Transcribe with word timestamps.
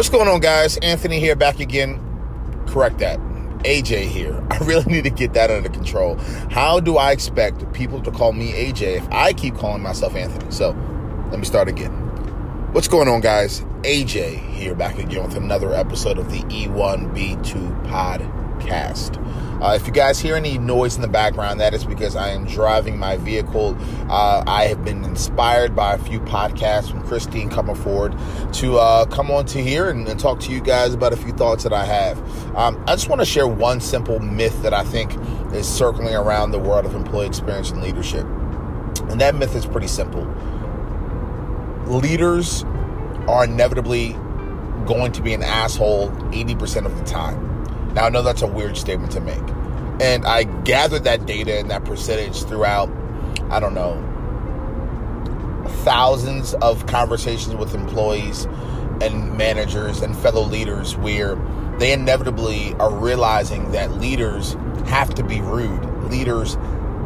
What's 0.00 0.08
going 0.08 0.28
on, 0.28 0.40
guys? 0.40 0.78
Anthony 0.78 1.20
here, 1.20 1.36
back 1.36 1.60
again. 1.60 2.00
Correct 2.66 2.96
that. 3.00 3.18
AJ 3.64 4.04
here. 4.04 4.42
I 4.50 4.56
really 4.64 4.90
need 4.90 5.04
to 5.04 5.10
get 5.10 5.34
that 5.34 5.50
under 5.50 5.68
control. 5.68 6.16
How 6.50 6.80
do 6.80 6.96
I 6.96 7.12
expect 7.12 7.70
people 7.74 8.00
to 8.04 8.10
call 8.10 8.32
me 8.32 8.50
AJ 8.52 8.96
if 8.96 9.08
I 9.10 9.34
keep 9.34 9.56
calling 9.56 9.82
myself 9.82 10.14
Anthony? 10.16 10.50
So 10.50 10.70
let 11.30 11.38
me 11.38 11.44
start 11.44 11.68
again. 11.68 11.92
What's 12.72 12.88
going 12.88 13.08
on, 13.08 13.20
guys? 13.20 13.60
AJ 13.82 14.38
here, 14.54 14.74
back 14.74 14.98
again 14.98 15.22
with 15.22 15.36
another 15.36 15.74
episode 15.74 16.16
of 16.16 16.30
the 16.30 16.40
E1B2 16.44 17.86
podcast. 17.86 19.18
Uh, 19.60 19.74
if 19.74 19.86
you 19.86 19.92
guys 19.92 20.18
hear 20.18 20.36
any 20.36 20.56
noise 20.56 20.96
in 20.96 21.02
the 21.02 21.08
background, 21.08 21.60
that 21.60 21.74
is 21.74 21.84
because 21.84 22.16
I 22.16 22.30
am 22.30 22.46
driving 22.46 22.98
my 22.98 23.18
vehicle. 23.18 23.76
Uh, 24.08 24.42
I 24.46 24.64
have 24.64 24.82
been 24.84 25.04
inspired 25.04 25.76
by 25.76 25.92
a 25.92 25.98
few 25.98 26.18
podcasts 26.20 26.90
from 26.90 27.06
Christine 27.06 27.50
coming 27.50 27.74
forward 27.74 28.16
to 28.54 28.78
uh, 28.78 29.04
come 29.06 29.30
on 29.30 29.44
to 29.46 29.62
here 29.62 29.90
and, 29.90 30.08
and, 30.08 30.18
talk 30.18 30.40
to 30.40 30.52
you 30.52 30.60
guys 30.60 30.94
about 30.94 31.12
a 31.12 31.16
few 31.16 31.32
thoughts 31.32 31.62
that 31.64 31.74
I 31.74 31.84
have. 31.84 32.18
Um, 32.56 32.82
I 32.86 32.94
just 32.94 33.08
want 33.08 33.20
to 33.20 33.26
share 33.26 33.46
one 33.46 33.80
simple 33.80 34.18
myth 34.18 34.62
that 34.62 34.72
I 34.72 34.84
think 34.84 35.14
is 35.52 35.68
circling 35.68 36.14
around 36.14 36.52
the 36.52 36.58
world 36.58 36.86
of 36.86 36.94
employee 36.94 37.26
experience 37.26 37.70
and 37.70 37.82
leadership. 37.82 38.24
And 39.10 39.20
that 39.20 39.34
myth 39.34 39.54
is 39.54 39.66
pretty 39.66 39.88
simple. 39.88 40.24
Leaders 41.86 42.64
are 43.28 43.44
inevitably 43.44 44.12
going 44.86 45.12
to 45.12 45.22
be 45.22 45.34
an 45.34 45.42
asshole 45.42 46.10
80% 46.10 46.86
of 46.86 46.96
the 46.96 47.04
time. 47.04 47.49
Now, 47.94 48.04
I 48.04 48.08
know 48.08 48.22
that's 48.22 48.42
a 48.42 48.46
weird 48.46 48.76
statement 48.76 49.12
to 49.12 49.20
make. 49.20 49.42
And 50.00 50.24
I 50.24 50.44
gathered 50.44 51.04
that 51.04 51.26
data 51.26 51.58
and 51.58 51.70
that 51.70 51.84
percentage 51.84 52.44
throughout, 52.44 52.90
I 53.50 53.60
don't 53.60 53.74
know, 53.74 54.06
thousands 55.84 56.54
of 56.54 56.86
conversations 56.86 57.54
with 57.54 57.74
employees 57.74 58.46
and 59.00 59.36
managers 59.36 60.02
and 60.02 60.16
fellow 60.16 60.42
leaders 60.42 60.96
where 60.96 61.36
they 61.78 61.92
inevitably 61.92 62.74
are 62.74 62.94
realizing 62.94 63.72
that 63.72 63.92
leaders 63.92 64.54
have 64.86 65.14
to 65.14 65.22
be 65.22 65.40
rude. 65.40 65.84
Leaders 66.10 66.56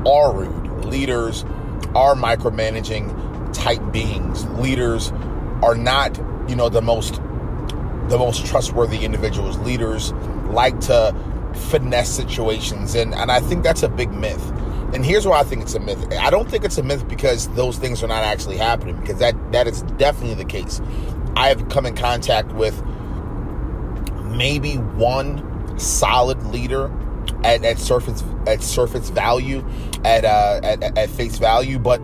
are 0.06 0.32
rude. 0.34 0.84
Leaders 0.84 1.44
are 1.94 2.14
micromanaging 2.14 3.52
type 3.52 3.80
beings. 3.92 4.44
Leaders 4.58 5.12
are 5.62 5.76
not, 5.76 6.16
you 6.48 6.56
know, 6.56 6.68
the 6.68 6.82
most 6.82 7.20
the 8.08 8.18
most 8.18 8.46
trustworthy 8.46 9.04
individuals. 9.04 9.58
Leaders 9.58 10.12
like 10.50 10.78
to 10.80 11.14
finesse 11.70 12.10
situations, 12.10 12.94
and 12.94 13.14
and 13.14 13.30
I 13.30 13.40
think 13.40 13.62
that's 13.62 13.82
a 13.82 13.88
big 13.88 14.12
myth. 14.12 14.52
And 14.92 15.04
here's 15.04 15.26
why 15.26 15.40
I 15.40 15.42
think 15.42 15.62
it's 15.62 15.74
a 15.74 15.80
myth. 15.80 16.06
I 16.20 16.30
don't 16.30 16.48
think 16.48 16.64
it's 16.64 16.78
a 16.78 16.82
myth 16.82 17.08
because 17.08 17.48
those 17.50 17.78
things 17.78 18.02
are 18.02 18.06
not 18.06 18.22
actually 18.22 18.56
happening, 18.56 18.96
because 18.96 19.18
that 19.18 19.34
that 19.52 19.66
is 19.66 19.82
definitely 19.96 20.34
the 20.34 20.44
case. 20.44 20.80
I 21.36 21.48
have 21.48 21.68
come 21.68 21.86
in 21.86 21.96
contact 21.96 22.52
with 22.52 22.80
maybe 24.22 24.74
one 24.74 25.78
solid 25.78 26.42
leader 26.46 26.92
at, 27.42 27.64
at 27.64 27.78
surface 27.78 28.22
at 28.46 28.62
surface 28.62 29.10
value, 29.10 29.64
at, 30.04 30.24
uh, 30.24 30.60
at 30.62 30.96
at 30.96 31.10
face 31.10 31.38
value. 31.38 31.78
But 31.78 31.98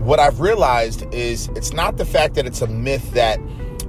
what 0.00 0.20
I've 0.20 0.40
realized 0.40 1.12
is 1.12 1.48
it's 1.56 1.72
not 1.72 1.96
the 1.96 2.04
fact 2.04 2.34
that 2.34 2.46
it's 2.46 2.62
a 2.62 2.68
myth 2.68 3.10
that 3.12 3.40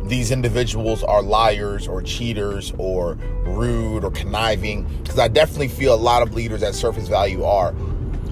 these 0.09 0.31
individuals 0.31 1.03
are 1.03 1.21
liars 1.21 1.87
or 1.87 2.01
cheaters 2.01 2.73
or 2.77 3.13
rude 3.45 4.03
or 4.03 4.11
conniving, 4.11 4.83
because 5.03 5.19
I 5.19 5.27
definitely 5.27 5.67
feel 5.67 5.93
a 5.93 5.95
lot 5.95 6.23
of 6.23 6.33
leaders 6.33 6.63
at 6.63 6.73
surface 6.73 7.07
value 7.07 7.43
are. 7.43 7.73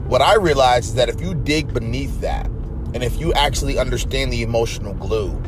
What 0.08 0.22
I 0.22 0.36
realize 0.36 0.88
is 0.88 0.96
that 0.96 1.08
if 1.08 1.22
you 1.22 1.36
dig 1.36 1.74
beneath 1.74 2.20
that, 2.22 2.48
and 2.94 3.04
if 3.04 3.20
you 3.20 3.32
actually 3.34 3.78
understand 3.78 4.34
the 4.34 4.42
emotional 4.42 4.96
glue, 4.96 5.40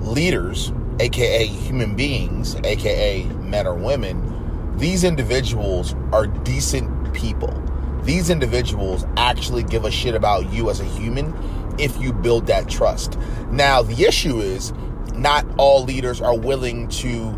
leaders, 0.00 0.72
aka 1.00 1.46
human 1.46 1.96
beings, 1.96 2.56
aka 2.64 3.24
men 3.24 3.66
or 3.66 3.74
women, 3.74 4.76
these 4.76 5.04
individuals 5.04 5.94
are 6.12 6.26
decent 6.26 7.14
people. 7.14 7.54
These 8.02 8.30
individuals 8.30 9.06
actually 9.16 9.62
give 9.62 9.84
a 9.84 9.90
shit 9.90 10.14
about 10.14 10.52
you 10.52 10.70
as 10.70 10.80
a 10.80 10.84
human 10.84 11.34
if 11.78 11.98
you 12.00 12.12
build 12.12 12.46
that 12.46 12.68
trust. 12.68 13.18
Now, 13.50 13.82
the 13.82 14.04
issue 14.04 14.40
is 14.40 14.72
not 15.18 15.46
all 15.58 15.84
leaders 15.84 16.20
are 16.20 16.36
willing 16.36 16.88
to 16.88 17.32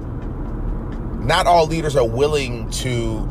not 1.20 1.46
all 1.46 1.66
leaders 1.66 1.96
are 1.96 2.06
willing 2.06 2.68
to 2.70 3.28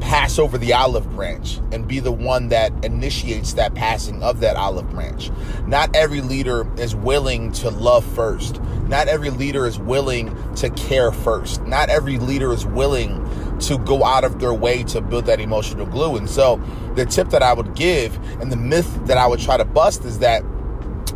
pass 0.00 0.38
over 0.38 0.58
the 0.58 0.72
olive 0.72 1.08
branch 1.12 1.58
and 1.70 1.86
be 1.86 2.00
the 2.00 2.12
one 2.12 2.48
that 2.48 2.72
initiates 2.84 3.54
that 3.54 3.74
passing 3.74 4.22
of 4.22 4.40
that 4.40 4.56
olive 4.56 4.90
branch. 4.90 5.30
Not 5.66 5.94
every 5.94 6.20
leader 6.20 6.66
is 6.78 6.94
willing 6.94 7.52
to 7.52 7.70
love 7.70 8.04
first. 8.04 8.60
Not 8.88 9.08
every 9.08 9.30
leader 9.30 9.66
is 9.66 9.78
willing 9.78 10.36
to 10.56 10.70
care 10.70 11.12
first. 11.12 11.62
Not 11.62 11.88
every 11.88 12.18
leader 12.18 12.52
is 12.52 12.66
willing 12.66 13.58
to 13.60 13.78
go 13.78 14.04
out 14.04 14.24
of 14.24 14.40
their 14.40 14.52
way 14.52 14.82
to 14.84 15.00
build 15.00 15.26
that 15.26 15.40
emotional 15.40 15.86
glue. 15.86 16.16
And 16.16 16.28
so, 16.28 16.60
the 16.96 17.06
tip 17.06 17.30
that 17.30 17.42
I 17.42 17.52
would 17.52 17.74
give 17.74 18.14
and 18.40 18.50
the 18.50 18.56
myth 18.56 19.06
that 19.06 19.16
I 19.16 19.26
would 19.26 19.40
try 19.40 19.56
to 19.56 19.64
bust 19.64 20.04
is 20.04 20.18
that 20.18 20.44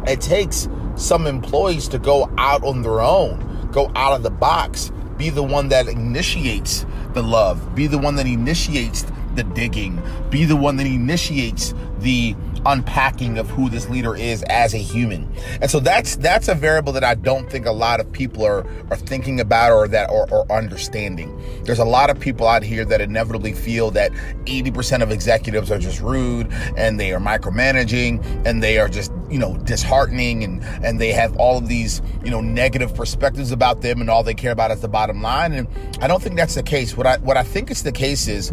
it 0.07 0.21
takes 0.21 0.69
some 0.97 1.27
employees 1.27 1.89
to 1.89 1.99
go 1.99 2.31
out 2.39 2.65
on 2.65 2.83
their 2.83 3.01
own, 3.01 3.69
go 3.73 3.91
out 3.95 4.15
of 4.15 4.23
the 4.23 4.31
box, 4.31 4.91
be 5.17 5.31
the 5.31 5.43
one 5.43 5.69
that 5.69 5.89
initiates 5.89 6.85
the 7.15 7.23
love, 7.23 7.75
be 7.75 7.87
the 7.87 7.99
one 7.99 8.17
that 8.17 8.27
initiates 8.27 9.05
the 9.35 9.45
digging, 9.45 10.03
be 10.31 10.45
the 10.45 10.57
one 10.57 10.77
that 10.77 10.87
initiates 10.87 11.75
the 11.99 12.35
unpacking 12.67 13.39
of 13.39 13.49
who 13.49 13.71
this 13.71 13.89
leader 13.89 14.15
is 14.15 14.43
as 14.45 14.75
a 14.75 14.79
human. 14.79 15.33
And 15.61 15.71
so 15.71 15.81
that's 15.81 16.17
that's 16.17 16.49
a 16.49 16.55
variable 16.55 16.93
that 16.93 17.05
I 17.05 17.15
don't 17.15 17.49
think 17.51 17.67
a 17.67 17.73
lot 17.73 18.01
of 18.01 18.11
people 18.13 18.45
are 18.45 18.67
are 18.91 18.97
thinking 18.97 19.41
about 19.41 19.73
or 19.73 19.89
that 19.89 20.11
or, 20.11 20.29
or 20.33 20.51
understanding. 20.51 21.33
There's 21.65 21.79
a 21.79 21.85
lot 21.85 22.11
of 22.11 22.19
people 22.19 22.47
out 22.47 22.63
here 22.63 22.85
that 22.85 23.01
inevitably 23.01 23.53
feel 23.53 23.91
that 23.93 24.13
80% 24.45 25.03
of 25.03 25.11
executives 25.11 25.71
are 25.71 25.79
just 25.79 26.01
rude 26.01 26.53
and 26.77 26.99
they 26.99 27.13
are 27.13 27.21
micromanaging 27.21 28.47
and 28.47 28.63
they 28.63 28.79
are 28.79 28.89
just, 28.89 29.13
you 29.31 29.39
know, 29.39 29.57
disheartening 29.59 30.45
and 30.45 30.63
and 30.85 31.01
they 31.01 31.13
have 31.13 31.37
all 31.37 31.59
of 31.59 31.69
these, 31.69 32.03
you 32.25 32.31
know, 32.31 32.41
negative 32.41 32.95
perspectives 32.95 33.53
about 33.53 33.81
them 33.81 34.01
and 34.01 34.11
all 34.11 34.23
they 34.23 34.35
care 34.35 34.53
about 34.53 34.71
is 34.71 34.81
the 34.81 34.89
bottom 34.89 35.23
line. 35.23 35.53
And 35.53 35.69
I 36.01 36.09
don't 36.09 36.23
think 36.23 36.37
that's 36.37 36.55
the 36.55 36.63
case. 36.63 36.97
What 36.97 37.07
I 37.07 37.19
what 37.19 37.37
I 37.37 37.43
think 37.43 37.71
is 37.71 37.83
the 37.83 37.93
case 37.93 38.29
is 38.29 38.53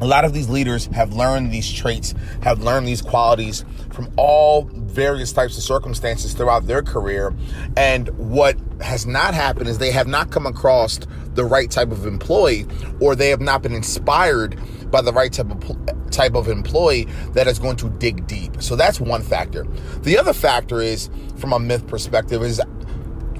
a 0.00 0.06
lot 0.06 0.24
of 0.24 0.32
these 0.32 0.48
leaders 0.48 0.86
have 0.86 1.12
learned 1.12 1.52
these 1.52 1.70
traits, 1.70 2.14
have 2.42 2.62
learned 2.62 2.88
these 2.88 3.02
qualities 3.02 3.64
from 3.92 4.10
all 4.16 4.62
various 4.62 5.32
types 5.32 5.56
of 5.56 5.62
circumstances 5.62 6.32
throughout 6.32 6.66
their 6.66 6.82
career. 6.82 7.34
And 7.76 8.08
what 8.18 8.56
has 8.80 9.06
not 9.06 9.34
happened 9.34 9.68
is 9.68 9.78
they 9.78 9.90
have 9.90 10.06
not 10.06 10.30
come 10.30 10.46
across 10.46 10.98
the 11.34 11.44
right 11.44 11.70
type 11.70 11.92
of 11.92 12.06
employee 12.06 12.66
or 12.98 13.14
they 13.14 13.28
have 13.28 13.40
not 13.40 13.62
been 13.62 13.74
inspired 13.74 14.58
by 14.90 15.00
the 15.00 15.12
right 15.12 15.32
type 15.32 15.50
of 15.50 16.10
type 16.10 16.34
of 16.34 16.48
employee 16.48 17.06
that 17.34 17.46
is 17.46 17.58
going 17.58 17.76
to 17.76 17.88
dig 17.90 18.26
deep. 18.26 18.60
So 18.60 18.74
that's 18.76 19.00
one 19.00 19.22
factor. 19.22 19.64
The 20.02 20.18
other 20.18 20.32
factor 20.32 20.80
is 20.80 21.08
from 21.36 21.52
a 21.52 21.58
myth 21.58 21.86
perspective 21.86 22.42
is 22.42 22.60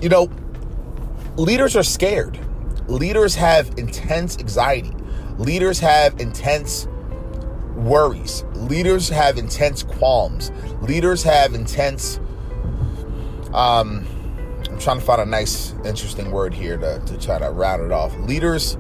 you 0.01 0.09
know 0.09 0.31
leaders 1.37 1.77
are 1.77 1.83
scared. 1.83 2.39
Leaders 2.89 3.35
have 3.35 3.77
intense 3.79 4.39
anxiety. 4.39 4.93
Leaders 5.41 5.79
have 5.79 6.21
intense 6.21 6.87
worries. 7.75 8.45
Leaders 8.53 9.09
have 9.09 9.39
intense 9.39 9.83
qualms. 9.83 10.53
Leaders 10.83 11.23
have 11.23 11.55
intense. 11.55 12.21
Um, 13.55 14.07
I'm 14.69 14.79
trying 14.79 14.99
to 14.99 15.01
find 15.01 15.23
a 15.23 15.25
nice, 15.25 15.73
interesting 15.87 16.31
word 16.31 16.53
here 16.53 16.77
to, 16.77 17.01
to 17.07 17.19
try 17.19 17.39
to 17.39 17.51
round 17.51 17.83
it 17.83 17.91
off. 17.91 18.15
Leaders. 18.19 18.77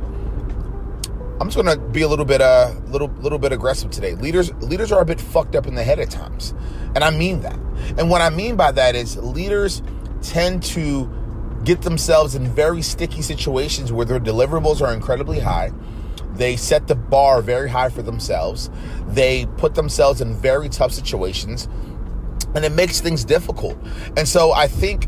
I'm 1.40 1.48
just 1.48 1.56
gonna 1.56 1.78
be 1.78 2.02
a 2.02 2.08
little 2.08 2.26
bit, 2.26 2.42
uh, 2.42 2.74
little, 2.88 3.08
little 3.08 3.38
bit 3.38 3.52
aggressive 3.52 3.90
today. 3.90 4.14
Leaders, 4.14 4.52
leaders 4.56 4.92
are 4.92 5.00
a 5.00 5.06
bit 5.06 5.18
fucked 5.18 5.56
up 5.56 5.66
in 5.66 5.74
the 5.74 5.82
head 5.82 5.98
at 5.98 6.10
times, 6.10 6.52
and 6.94 7.02
I 7.02 7.08
mean 7.08 7.40
that. 7.40 7.58
And 7.96 8.10
what 8.10 8.20
I 8.20 8.28
mean 8.28 8.56
by 8.56 8.70
that 8.72 8.94
is 8.94 9.16
leaders 9.16 9.80
tend 10.20 10.62
to 10.64 11.10
get 11.64 11.80
themselves 11.80 12.34
in 12.34 12.46
very 12.48 12.82
sticky 12.82 13.22
situations 13.22 13.92
where 13.92 14.04
their 14.04 14.20
deliverables 14.20 14.82
are 14.82 14.92
incredibly 14.92 15.40
high 15.40 15.72
they 16.40 16.56
set 16.56 16.88
the 16.88 16.94
bar 16.94 17.42
very 17.42 17.68
high 17.68 17.90
for 17.90 18.00
themselves. 18.00 18.70
They 19.08 19.46
put 19.58 19.74
themselves 19.74 20.20
in 20.22 20.34
very 20.34 20.70
tough 20.70 20.92
situations 20.92 21.68
and 22.54 22.64
it 22.64 22.72
makes 22.72 23.00
things 23.00 23.24
difficult. 23.24 23.76
And 24.16 24.26
so 24.26 24.52
I 24.52 24.66
think 24.66 25.06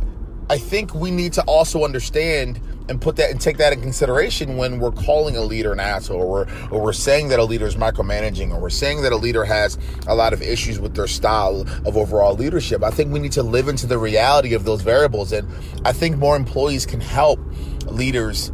I 0.50 0.58
think 0.58 0.94
we 0.94 1.10
need 1.10 1.32
to 1.34 1.42
also 1.44 1.84
understand 1.84 2.60
and 2.88 3.00
put 3.00 3.16
that 3.16 3.30
and 3.30 3.40
take 3.40 3.56
that 3.56 3.72
in 3.72 3.80
consideration 3.80 4.58
when 4.58 4.78
we're 4.78 4.92
calling 4.92 5.36
a 5.36 5.40
leader 5.40 5.72
an 5.72 5.80
asshole 5.80 6.20
or 6.20 6.26
we're, 6.26 6.68
or 6.70 6.82
we're 6.82 6.92
saying 6.92 7.28
that 7.28 7.38
a 7.38 7.44
leader 7.44 7.66
is 7.66 7.76
micromanaging 7.76 8.50
or 8.50 8.60
we're 8.60 8.68
saying 8.68 9.00
that 9.02 9.12
a 9.12 9.16
leader 9.16 9.44
has 9.44 9.78
a 10.08 10.14
lot 10.14 10.34
of 10.34 10.42
issues 10.42 10.78
with 10.78 10.94
their 10.94 11.06
style 11.06 11.62
of 11.86 11.96
overall 11.96 12.34
leadership. 12.34 12.82
I 12.82 12.90
think 12.90 13.10
we 13.10 13.20
need 13.20 13.32
to 13.32 13.42
live 13.42 13.68
into 13.68 13.86
the 13.86 13.96
reality 13.96 14.52
of 14.52 14.64
those 14.64 14.82
variables 14.82 15.32
and 15.32 15.48
I 15.86 15.92
think 15.94 16.18
more 16.18 16.36
employees 16.36 16.84
can 16.84 17.00
help 17.00 17.40
leaders 17.86 18.52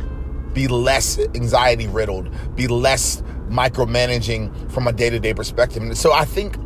be 0.58 0.66
less 0.66 1.20
anxiety 1.36 1.86
riddled, 1.86 2.28
be 2.56 2.66
less 2.66 3.22
micromanaging 3.48 4.68
from 4.72 4.88
a 4.88 4.92
day 4.92 5.08
to 5.08 5.20
day 5.20 5.32
perspective. 5.32 5.84
And 5.84 5.96
so 5.96 6.12
I 6.12 6.24
think 6.24 6.56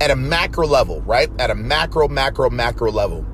at 0.00 0.10
a 0.10 0.16
macro 0.16 0.66
level, 0.66 1.02
right? 1.02 1.30
At 1.38 1.48
a 1.48 1.54
macro, 1.54 2.08
macro, 2.08 2.50
macro 2.50 2.90
level, 2.90 3.24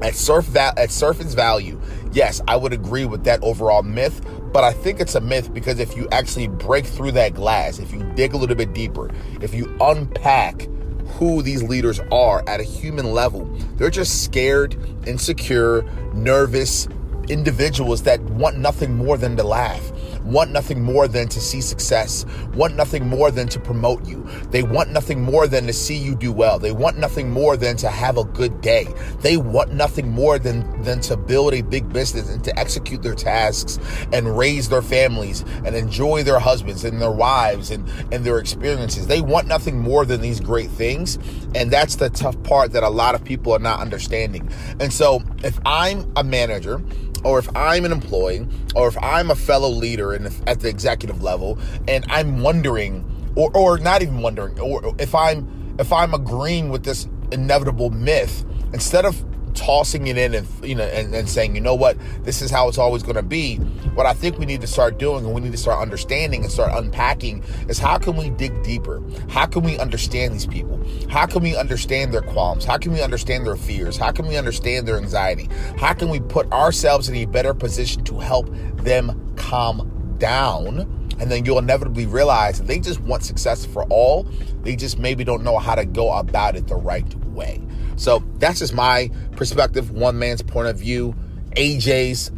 at 0.00 0.14
surf 0.14 0.46
that 0.48 0.78
at 0.78 0.90
surfing's 0.90 1.32
value 1.32 1.80
yes 2.12 2.42
i 2.48 2.56
would 2.56 2.72
agree 2.72 3.06
with 3.06 3.24
that 3.24 3.42
overall 3.42 3.82
myth 3.82 4.20
but 4.52 4.62
i 4.62 4.72
think 4.72 5.00
it's 5.00 5.14
a 5.14 5.20
myth 5.20 5.54
because 5.54 5.78
if 5.78 5.96
you 5.96 6.06
actually 6.10 6.48
break 6.48 6.84
through 6.84 7.12
that 7.12 7.32
glass 7.32 7.78
if 7.78 7.92
you 7.92 8.02
dig 8.14 8.34
a 8.34 8.36
little 8.36 8.56
bit 8.56 8.74
deeper 8.74 9.08
if 9.40 9.54
you 9.54 9.74
unpack 9.80 10.68
who 11.06 11.40
these 11.40 11.62
leaders 11.62 12.00
are 12.12 12.46
at 12.46 12.60
a 12.60 12.64
human 12.64 13.12
level 13.12 13.46
they're 13.76 13.88
just 13.88 14.24
scared 14.24 14.76
insecure 15.06 15.82
nervous 16.12 16.88
individuals 17.28 18.02
that 18.02 18.20
want 18.22 18.58
nothing 18.58 18.94
more 18.94 19.16
than 19.16 19.36
to 19.36 19.44
laugh 19.44 19.92
want 20.26 20.50
nothing 20.50 20.82
more 20.82 21.06
than 21.06 21.28
to 21.28 21.40
see 21.40 21.60
success, 21.60 22.26
want 22.54 22.74
nothing 22.74 23.08
more 23.08 23.30
than 23.30 23.48
to 23.48 23.60
promote 23.60 24.04
you. 24.06 24.26
They 24.50 24.62
want 24.62 24.90
nothing 24.90 25.22
more 25.22 25.46
than 25.46 25.66
to 25.66 25.72
see 25.72 25.96
you 25.96 26.14
do 26.14 26.32
well. 26.32 26.58
They 26.58 26.72
want 26.72 26.98
nothing 26.98 27.30
more 27.30 27.56
than 27.56 27.76
to 27.78 27.88
have 27.88 28.18
a 28.18 28.24
good 28.24 28.60
day. 28.60 28.86
They 29.20 29.36
want 29.36 29.72
nothing 29.72 30.10
more 30.10 30.38
than, 30.38 30.82
than 30.82 31.00
to 31.02 31.16
build 31.16 31.54
a 31.54 31.62
big 31.62 31.92
business 31.92 32.28
and 32.28 32.42
to 32.44 32.58
execute 32.58 33.02
their 33.02 33.14
tasks 33.14 33.78
and 34.12 34.36
raise 34.36 34.68
their 34.68 34.82
families 34.82 35.44
and 35.64 35.74
enjoy 35.76 36.22
their 36.24 36.40
husbands 36.40 36.84
and 36.84 37.00
their 37.00 37.12
wives 37.12 37.70
and, 37.70 37.88
and 38.12 38.24
their 38.24 38.38
experiences. 38.38 39.06
They 39.06 39.20
want 39.20 39.46
nothing 39.46 39.78
more 39.78 40.04
than 40.04 40.20
these 40.20 40.40
great 40.40 40.70
things. 40.70 41.18
And 41.54 41.70
that's 41.70 41.96
the 41.96 42.10
tough 42.10 42.40
part 42.42 42.72
that 42.72 42.82
a 42.82 42.88
lot 42.88 43.14
of 43.14 43.24
people 43.24 43.52
are 43.52 43.60
not 43.60 43.80
understanding. 43.80 44.50
And 44.80 44.92
so 44.92 45.22
if 45.44 45.58
I'm 45.64 46.10
a 46.16 46.24
manager, 46.24 46.82
or 47.26 47.38
if 47.40 47.48
I'm 47.56 47.84
an 47.84 47.92
employee, 47.92 48.46
or 48.74 48.88
if 48.88 48.96
I'm 49.02 49.30
a 49.30 49.34
fellow 49.34 49.68
leader 49.68 50.14
in, 50.14 50.26
at 50.46 50.60
the 50.60 50.68
executive 50.68 51.22
level, 51.22 51.58
and 51.88 52.04
I'm 52.08 52.40
wondering, 52.40 53.04
or, 53.34 53.54
or 53.54 53.78
not 53.78 54.02
even 54.02 54.22
wondering, 54.22 54.58
or 54.60 54.94
if 54.98 55.14
I'm 55.14 55.76
if 55.78 55.92
I'm 55.92 56.14
agreeing 56.14 56.70
with 56.70 56.84
this 56.84 57.06
inevitable 57.32 57.90
myth, 57.90 58.44
instead 58.72 59.04
of 59.04 59.22
tossing 59.56 60.06
it 60.06 60.18
in 60.18 60.34
and 60.34 60.46
you 60.62 60.74
know 60.74 60.84
and, 60.84 61.14
and 61.14 61.28
saying 61.28 61.54
you 61.54 61.60
know 61.60 61.74
what? 61.74 61.96
This 62.22 62.42
is 62.42 62.50
how 62.50 62.68
it's 62.68 62.78
always 62.78 63.02
going 63.02 63.16
to 63.16 63.22
be. 63.22 63.56
What 63.96 64.06
i 64.06 64.12
think 64.12 64.38
we 64.38 64.46
need 64.46 64.60
to 64.60 64.66
start 64.66 64.98
doing 64.98 65.24
and 65.24 65.34
we 65.34 65.40
need 65.40 65.52
to 65.52 65.58
start 65.58 65.80
understanding 65.80 66.42
and 66.42 66.52
start 66.52 66.72
unpacking 66.74 67.42
is 67.68 67.78
how 67.78 67.98
can 67.98 68.16
we 68.16 68.30
dig 68.30 68.62
deeper? 68.62 69.02
How 69.28 69.46
can 69.46 69.62
we 69.62 69.78
understand 69.78 70.34
these 70.34 70.46
people? 70.46 70.80
How 71.08 71.26
can 71.26 71.42
we 71.42 71.56
understand 71.56 72.12
their 72.12 72.22
qualms? 72.22 72.64
How 72.64 72.76
can 72.76 72.92
we 72.92 73.02
understand 73.02 73.46
their 73.46 73.56
fears? 73.56 73.96
How 73.96 74.12
can 74.12 74.26
we 74.26 74.36
understand 74.36 74.86
their 74.86 74.98
anxiety? 74.98 75.48
How 75.78 75.94
can 75.94 76.10
we 76.10 76.20
put 76.20 76.50
ourselves 76.52 77.08
in 77.08 77.16
a 77.16 77.24
better 77.24 77.54
position 77.54 78.04
to 78.04 78.18
help 78.18 78.48
them 78.76 79.34
calm 79.36 80.16
down? 80.18 80.92
And 81.18 81.30
then 81.30 81.46
you'll 81.46 81.58
inevitably 81.58 82.04
realize 82.04 82.60
they 82.60 82.78
just 82.78 83.00
want 83.00 83.24
success 83.24 83.64
for 83.64 83.84
all. 83.84 84.24
They 84.62 84.76
just 84.76 84.98
maybe 84.98 85.24
don't 85.24 85.42
know 85.42 85.58
how 85.58 85.74
to 85.74 85.86
go 85.86 86.12
about 86.12 86.56
it 86.56 86.66
the 86.68 86.76
right 86.76 87.14
way 87.26 87.62
so 87.96 88.22
that's 88.38 88.60
just 88.60 88.74
my 88.74 89.10
perspective, 89.32 89.90
one 89.90 90.18
man's 90.18 90.42
point 90.42 90.68
of 90.68 90.78
view, 90.78 91.14
AJ's 91.52 92.30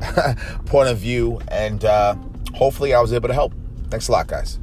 point 0.66 0.88
of 0.88 0.98
view, 0.98 1.40
and 1.48 1.84
uh, 1.84 2.14
hopefully 2.54 2.94
I 2.94 3.00
was 3.00 3.12
able 3.12 3.28
to 3.28 3.34
help. 3.34 3.52
Thanks 3.90 4.08
a 4.08 4.12
lot, 4.12 4.26
guys. 4.26 4.58